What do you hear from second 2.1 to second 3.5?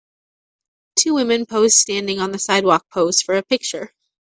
on the sidewalk pose for a